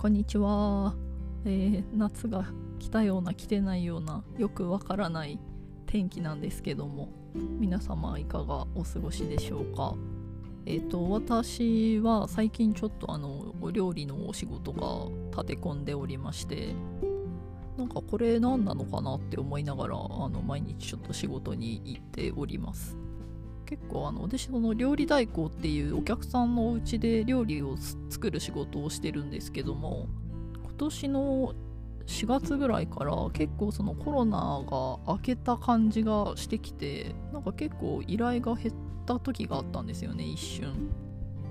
[0.00, 0.94] こんにちは、
[1.44, 2.46] えー夏が
[2.78, 5.38] 来たような来てないようなよくわからない
[5.84, 7.10] 天気なんですけども。
[7.34, 9.94] 皆様いかがお過ごしでしょうか？
[10.64, 16.74] えっ、と私は最近ちょっとあのお料理のお仕事が立て込んでおりまして。
[17.76, 19.98] なんかこれ何なのかなって思いながらあ
[20.30, 22.96] の毎日ちょっと仕事に行っております。
[23.70, 27.76] 結構あの私その料理代行っていうお客さんのお家で料理を
[28.10, 30.08] 作る仕事をしてるんですけども
[30.64, 31.54] 今年の
[32.06, 38.74] 4月ぐらいから結構そのコロナが明けた感じがしてきてなんか結構依頼が減っ
[39.06, 40.90] た時があったんですよね一瞬。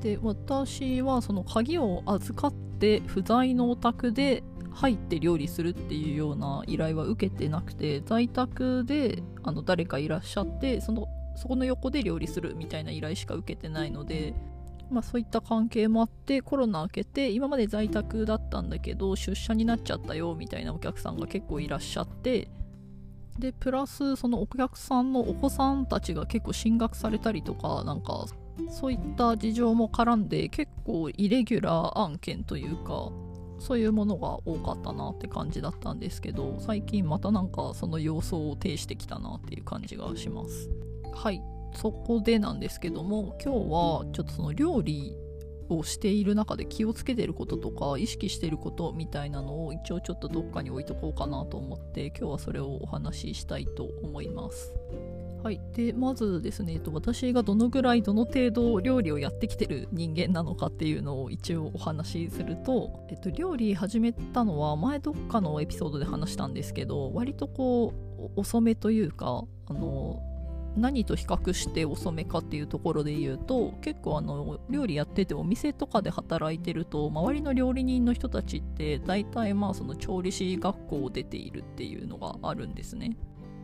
[0.02, 11.08] で私はその鍵を預かって不在のお宅で入って料理するっていうような依頼は受けてなくて在宅であの誰かいらっしゃってその
[11.40, 14.34] そこの横で料理するみたいな依頼しか受けてないので、
[14.92, 22.50] まあ、そういった関係もあってコロナ明けて今まで在宅だったんだけど出社になっちゃったよみたいなお客さんが結構いらっしゃって
[23.40, 28.26] でプラスそのお客さんのお子さんたちが結構進学されたりとかなんか
[28.70, 33.12] そういった事情も絡んで結構イレギュラー案件というか
[33.60, 40.70] そういうものが多かったなって感じだったんですけど最近またなんかその様相を呈してきたなっていう感じがします。
[41.14, 41.42] はい
[41.76, 45.16] そこでなんですけども今日はちょっとその料理
[45.70, 54.74] をしている中で気をつけてることとか意識してることみたいなのを一応ちょっとどっかに置いとこうかなと思って今日はそれをお話ししたいと思います。
[55.44, 67.94] はい、でまずですね、えっと、私がどのぐらいどの程度料理をやってきてる人間なのかっていうのを一応お話しすると、えっと、料理始めたのは前どっかのエピソードで話したんですけど割とこ
[68.36, 70.22] う遅めというかあの
[70.76, 83.18] 何と比較して遅めかっていうところで言うと結構あの料理やっててお店とかで働いてると周りの料理人の人たちって大体まあその調理師学校を出ているっていうのがあるんですね。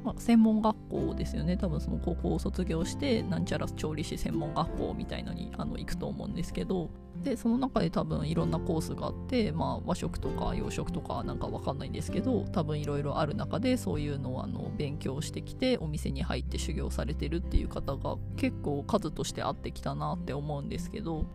[0.05, 1.57] まあ、専門学校ですよね。
[1.57, 6.89] 多分その高校を卒業してなんちゃら調理師専門学校みたいのにあの行くと思うんですけど。
[7.23, 21.25] でその中で多分いろんなコースがあって、まあ、和食とか洋食とかなんかわかんないんですけど多分いろいろある中でそういうのをあの勉強してきてお店に入って修行されてるっていう方が結構数としてあってきたなって思うんですけど、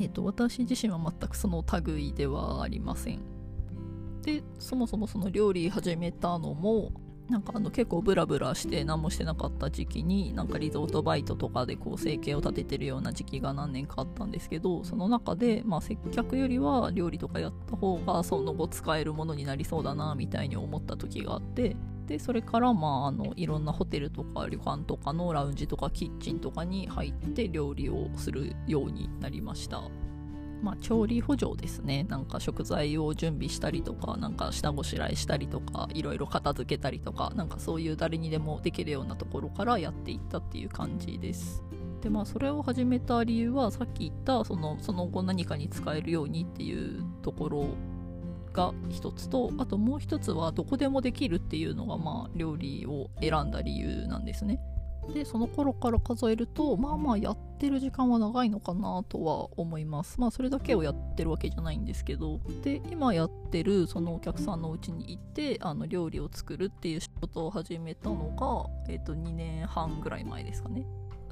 [0.00, 3.20] えっと、私自身は全くその類ではありません。
[4.22, 6.92] でそもそもその料理始めたのも
[7.28, 21.76] なんかあの結構ブラブラして何もしてなかった時期になんかリゾートバイトとかでこう生計を立ててるような時期が何年かあったんですけどその中でまあ接客よりは料理とかやった方がその後使えるものになりそうだなみたいに思った時があって
[22.06, 29.82] でそれからまああのいろんなホテルとか旅館とかのラウンジとかキッチンとかに入って料理をするようになりました。
[30.62, 32.04] まあ、調理補助ですね。
[32.04, 41.62] なんか食材を準備したりとかなんか下ごしらえしたりとかいろいろ片付けたりとかなんかそういう誰にでもできるようなところからやっていったっていう感じです。
[42.00, 47.66] でまあそれを始めた理由はさっき言ったそのその後何かに使えるようにっていうところ
[48.52, 54.60] が一つとあともう一つはどこでもできるっていうのがまあ料理を選んだ理由なんですね。
[55.12, 60.20] でその頃から数えるとまあまあやってる時間は長いのかなとは思います。
[60.20, 62.40] まあそれだけをやってるわけじゃないんですけど。
[62.62, 70.86] で今やってるそのお客さんのうちに行ってあの料理を作るっていう仕事を始めたのが、えー、と2年半ぐらい前ですかね。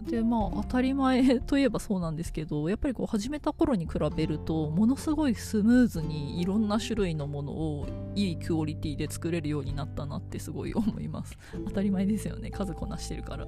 [0.06, 11.38] でまあ当たり前といえばそうなんですけどやっぱりこう始めた頃に比べるとものすごいスムーズにいろんな種類のものをいいクオリティで作れるようになったなってすごい思います。
[11.66, 13.46] 当たり前ですよね数こなしてるから。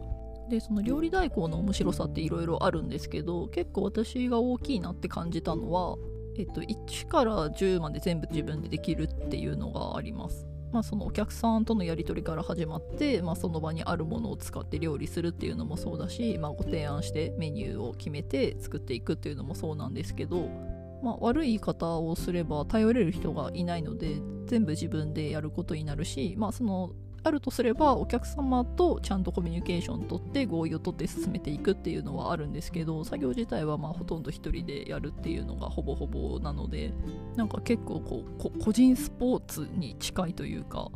[0.48, 5.96] でその料理代行の面白さっていろいろあるんですけど結構私が大きいなって感じたのは、
[6.36, 10.46] えっと、1から10まで全部自分でできるっていうのがあります。
[10.74, 20.48] まあ、そのお客さんとのやり取りから始まって、まあ、その場にあるものを使って料理するっていうのもそうだし、まあ、ご提案してメニューを決めて作っていくっていうのもそうなんですけど、
[21.00, 24.16] まあ、悪い言い方をすれば頼れる人がいないので
[24.46, 26.90] 全部自分でやることになるし、まあ、その
[27.24, 36.92] あるとすればお客様とちゃんとコミュニケーション取って合意を取って進めていくっていうのはあるんですけど作業自体はまあほとんど1人でやるっていうのがほぼほぼなので
[37.34, 40.90] なんか結構こう個人スポーツに近いというか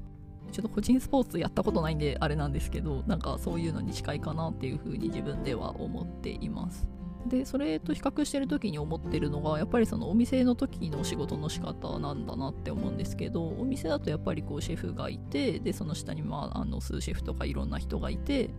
[0.53, 6.87] ちょっと個人スポーツやったことないんであれなんですけどなんかそういうのに近いかなっていうふうに自分では思っています。
[7.27, 18.51] でそれと比較してる時に思ってるのがやっぱりそのお店の時の仕事の仕方なんだなって思うんですけどお店だとやっぱりこうシェフがいてでその下にまああの数シェフとかいろんな人がいて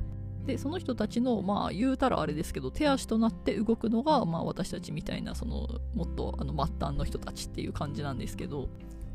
[0.46, 8.70] でその人たちのまあ言うたらあれですけど手足となって動くのがまあ私たちみたいなそのもっとあの末端の人たちっていう感じなんですけど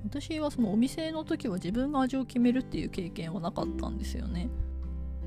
[0.05, 4.51] 私はそのお店の時は自分が味を決めるっていう経験はなかったんですよね。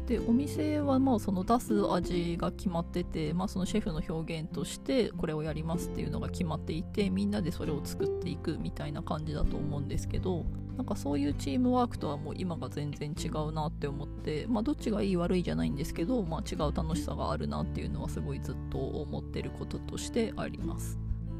[0.07, 10.45] でお店はまあその出す味が決まってて、まあ、そのシェフの表現としてこれをやりますっていうのが決まっていてみんなでそれを作っていくみたいな感じだと思うんですけど
[10.77, 20.97] なんかそういうチームワークとはもう今が全然違うなって思って、まあ、どっちがいい悪いじゃないんですけど、まあ、違う楽しさがあるなっていうのはすごいずっと思ってることとしてあります。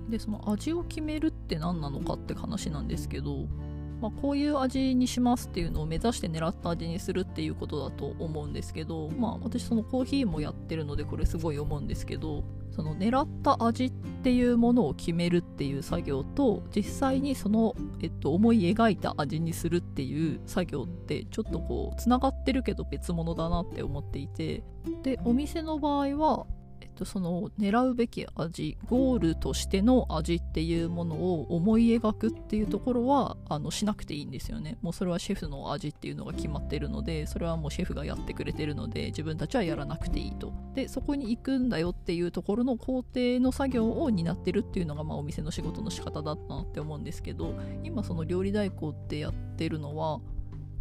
[0.10, 3.48] でその味を決めるって何なのかって話なんですけど
[4.02, 24.64] まあ、こういう味にしますっていうのを目指して狙った味にするっていうことだと思うんですけど、まあ、私そのコーヒーもやってるのでこれすごい思うんですけどその狙った味っていうものを決めるっていう作業と実際にその、えっと、思い描いた味にするっていう作業ってちょっとこうつながってるけど別物だなって思っていて
[25.02, 26.46] でお店の場合は
[26.98, 34.78] とその狙うべき味ゴールとしての味っていうものを思い描くっていうところはあのしなくていいんですよね。
[34.82, 40.52] もうそれはシェフの味っていうのが決まってるのでそれはもうシェフがやってくれてるので自分たちはやらなくていいと。
[40.74, 47.54] でそこに行くんだよっていうところの工程の作業を担ってるっていうのがまあお店の仕事の仕方だったなって思うんですけど
[47.84, 50.20] 今その料理代行ってやってるのは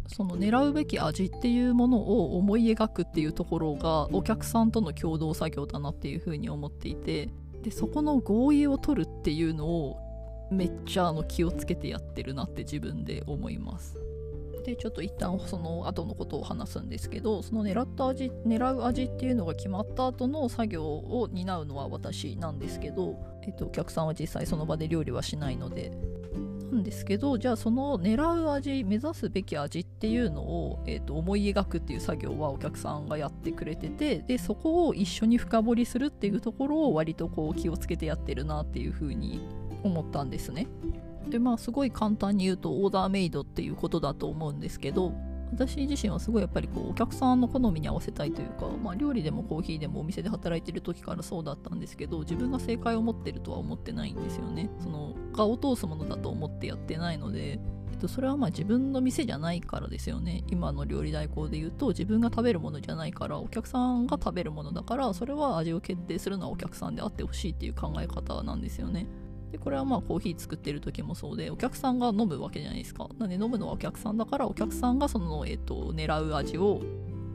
[0.07, 7.29] その狙うべき味っていうものを思い描くっていうところがお客さんとの共同作業だなっていうふうに思っていて
[7.63, 9.97] でそこの合意を取るっていうのを
[10.51, 13.97] めっちゃあの気をつけてやってるなって自分で思います。
[14.67, 25.93] でちょっと一旦その後のことを話すんですけどその狙った味狙う味っていうのが決まった後の作業を担うのは私なんですけど、えっと、お客さんは実際その場で料理はしないので
[26.71, 39.41] なんですけどじゃあその狙う味目指すべき味っていうのを、えーと、思い描くっていう作業はお客さんがやってくれててでそこを一緒に深掘りするっていうところを割とこう気をつけてやってるなっていうふうに
[39.83, 40.67] 思ったんですね。
[41.29, 45.13] でまあすごい簡単に言うとオーダーメイドっていうことだと思うんですけど
[45.51, 54.69] 私自身はすごいやっぱりこうお客さんの好みに合わせたいというか、まあ、料理でもコーヒーでもお店で働いてる時からそうだったんですけど自分が正解を持ってるとは思ってないんですよね。
[54.79, 57.59] その画を通すものだと思ってやってないので、
[57.91, 60.43] えっと、それはまあ自分の店じゃないからですよね。
[60.47, 69.07] 今の料理代行で言うと自分が食べるものじゃないからお客さんが食べるものだからそれは味を決定するのはお客さんであってほしいっていう考え方なんですよね。
[69.51, 73.07] でこれはまあコーヒー作ってる時もそうでお客さんが飲むわけじゃないですか。
[73.17, 76.81] なんで飲むのはお客さんだからお客さんがその、えーと、狙う味を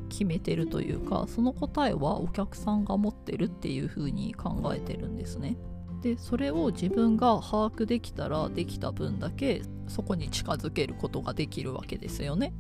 [0.09, 5.57] 決めてるというかその答えはお客さんが持ってるっていう風に考えてるんですね。
[6.03, 12.53] でそれを自分が把握できたらできた分だけそこに近づけることができるわけですよね。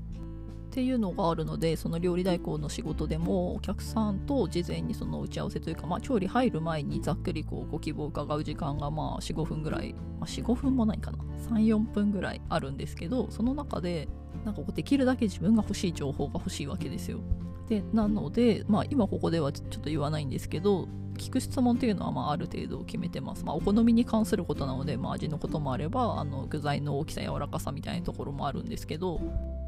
[0.72, 11.18] っていうのがあるのでその料理代行の仕事でもお客さんと事前にその打ち合わせというか、まあ、調理入る前にざっくりこうご希望を伺う時間がまあ45分ぐらい、まあ、45分もないかな。
[11.50, 14.08] 34分ぐらいあるんですけどその中で
[14.44, 17.20] なんかできるだけ自分が欲しい情報が欲しいわけですよ。
[17.68, 23.44] でなので、まあ、今ここではちょっと言わないんですけど聞く質問っていうのはまあある程度決めてます。
[23.44, 29.20] まあ、お好みに関することなので、まあ、味のこともあればあの具材の大きさ柔らかさみたいなところもあるんですけど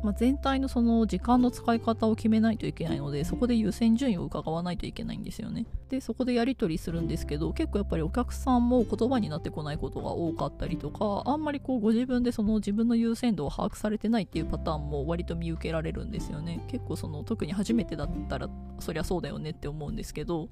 [0.04, 20.48] まあ、全体のその時間の使い方を決めないといけないのでそこで優先順位を伺わないといけないんですよねでそこでやり取りするんですけど結構やっぱりお客さんも言葉になってこないことが多かったりとかあんまりこうご自分でその自分の優先度を把握されてないっていうパターンも割と見受けられるんですよね結構その特に初めてだったらそりゃそうだよねって思うんですけど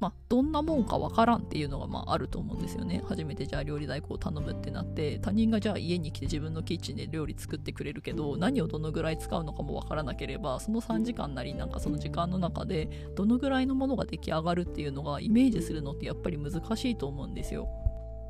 [0.00, 3.02] まあ、どんなもんかわからんっていうのがまああると思うんですよね。
[3.08, 17.68] 初めてじゃあ料理代行を頼むってなって、他人がじゃあ家に来て自分のキッチンで料理作ってくれるけど、何をどのぐらい使うのかもわからなければ、その3時間なりなんかその時間の中で、どのぐらいのものが出来上がるっていうのがイメージするのってやっぱり難しいと思うんですよ。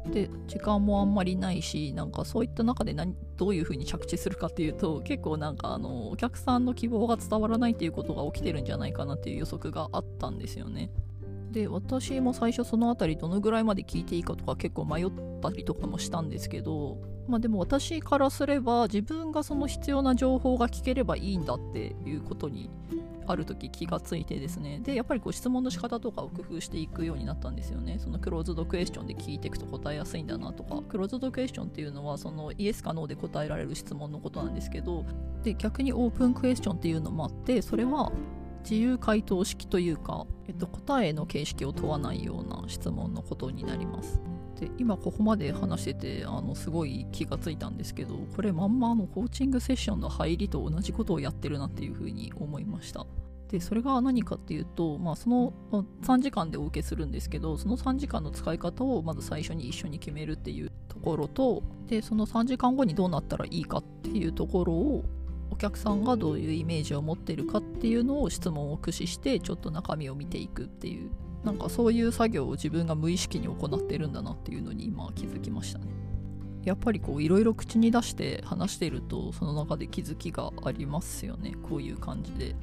[0.07, 10.90] で時間もあんまりないしなんかそういった中で何どういう風に着地するかっていうと結構なんかあのお客さんの希望が伝わらないっていうことが起きてるんじゃないかなっていう予測があったんですよね。
[11.50, 22.71] で私も最初その辺りどのぐらいまで聞いていいかとか結構迷ったりとかもしたんですけどまあでも私からすれば自分がその必要な情報が聞ければいいんだっていうことに
[23.32, 24.80] ある時気がついてですね。
[24.82, 27.99] でやっぱりこう質問の仕方とかを工夫していくようになったんですよね。
[27.99, 30.82] そのクローズドクエスチョンで聞いていくと答えやすいんだなとか。
[30.82, 35.04] クローズドクエスチョンっていうのはそのイエスかノーで答えられる質問のことなんですけど。
[35.42, 38.11] で逆にオープンクエスチョンっていうのもあってそれは
[38.64, 44.20] 自由回答式というか、えっと、答えの形式を問わないような質問のことになります。
[44.59, 53.07] で今ここまで話しててあのすごい気がついたんですけどこれまんまのコーチングセッションの入りと同じことをやってるなっていうふうに思いました。
[53.49, 55.55] でそれが何かっていうと、まあ、その
[56.03, 65.05] 3時間でお受けするんですけどその3時間の使い方をまず最初に一緒に決めるっていうところとでその3時間後にどうなったらいいかっていうところを
[65.50, 71.11] お客さんがどういうイメージを持ってるかっていうのを質問を駆使してちょっと中身を見ていくっていう
[71.45, 75.87] なんかそういう作業を自分が無意識に行ってるんだなっていうのに今気づきましたね。
[76.64, 82.54] やっぱりこういろいろ口に出して話してるとその中で気づきがありますよねこういう感じで。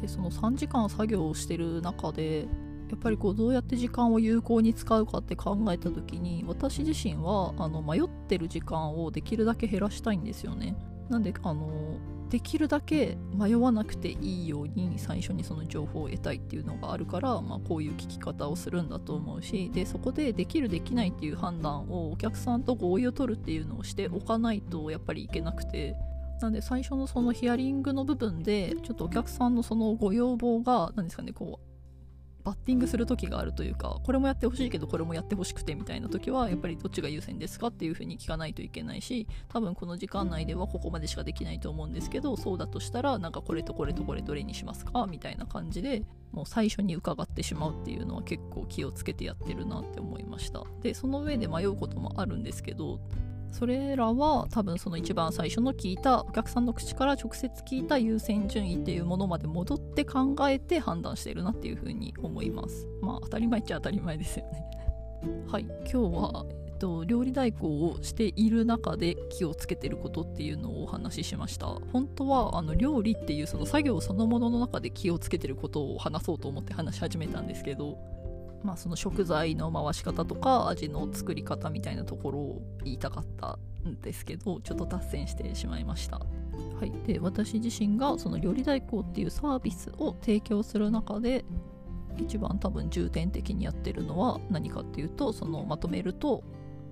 [0.00, 2.46] でその3時間作業をしてる中で
[2.90, 10.76] やっぱりこうどうやって時間を有効に使うかって考えた時に私自身はあの迷ってる時間をできるだけ減らしたいんですよね。
[11.08, 11.98] なんであの
[12.30, 25.96] できるだけ迷わなくていいように最初にその情報を得たいっていうのがあるから、まあ、こういう聞き方をするんだと思うしでそこでできるできないっていう判断をお客さんと合意を取るっていうのをしておかないとやっぱりいけなくて。
[26.40, 31.69] なんで最初のそのヒアリングの部分でちょっとお客さんのそのご要望が何ですかねこう
[32.44, 50.64] バッティングする時があるというかこれもやってほしいけどこれもやってほしくてみたいな時はやっぱりどっちが優先ですかっていう風に聞かないといけないし多分この時間内ではここまでしかできないと思うんですけどそうだとしたらなんかこれとこれとこれどれにしますかみたいな感じでもう最初に伺ってしまうっていうのは結構気をつけてやってるなって思いました。
[50.80, 53.00] でその上で迷うこともあるんですけど
[53.50, 62.86] それらは多分その一番最初の聞いたお客さんの口から直接聞いた優先順位っていうものまで戻って考えて判断してるなっていうふうに思います。
[63.02, 64.64] まあ当たり前っちゃ当たり前ですよね。
[65.48, 65.64] はい。
[65.64, 71.66] 今日は、えっと、料理代行をしている中で気をつけてることっていうのをお話ししました。
[71.92, 77.98] 本当はあの料理っていうその作業そのものの中で気をつけてることを話そうと思って話し始めたんですけど
[78.62, 86.18] まあ、その食材の回し方とか味の作り方みたいなところを言いたかったんですけどちょっと脱線してしまいました。
[86.18, 91.44] はい、で私自身がその料理代行っていうサービスを提供する中で
[92.16, 96.42] 一番多分重点的にやってるのは何かっていうとそのまとめると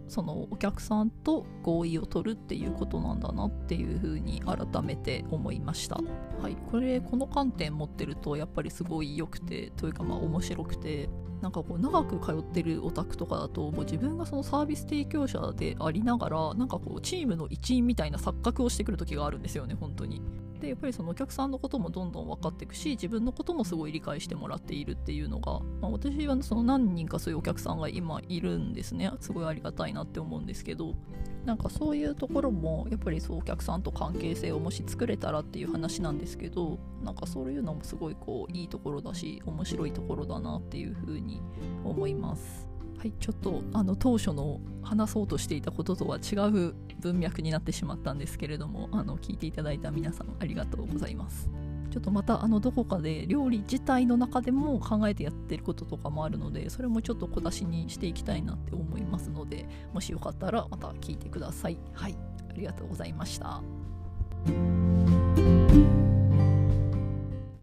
[0.08, 5.98] そのお客さんと合意を取るっていうことなんだなっていうふうに改めて思いました。
[6.40, 6.56] はい。
[6.70, 11.08] これこの観点持ってるとやっぱりすごい良くてというかまあ面白くて。
[11.40, 20.22] なんかこう長く通ってるオタクとかだともう自分がそのサービス提供者でありながらなんかこうチームの一員みたいな錯覚をしてくる時があるんですよね本当に。
[20.60, 29.10] でやっぱりそのお客さんのこともどんどん分かっていくし自分のこともすごい理解してもらっているっていうのが、まあ、私はその何人かそういうお客さんが今いるんですね。
[29.20, 30.94] すごいありがたいなって思うんですけど。
[31.48, 41.40] なんかそういうところもやっぱりそうお客さんと関係性をもし作れたらっていう話なんですけどなんかそういうのもすごいこういいところだし面白いところだなっていうふうに
[41.84, 42.68] 思います。
[42.98, 51.48] はい、ちょっとあの当初の話そうとしていたこととは違う文脈になってしまったんですけれどもあの聞いていただいた皆さんありがとうございます
[51.90, 61.78] ちょっとまたあのどこかで料理自体の中でも考えてやってることとかもあるのでそれもちょっと小出しにしていきたいなって思いますのでもしよかったらまた聞いてください。
[61.92, 62.16] はい。
[62.48, 63.62] ありがとうございました。